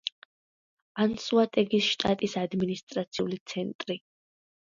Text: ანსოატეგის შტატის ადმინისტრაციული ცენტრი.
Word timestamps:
ანსოატეგის 1.03 1.85
შტატის 1.89 2.35
ადმინისტრაციული 2.43 3.39
ცენტრი. 3.53 4.01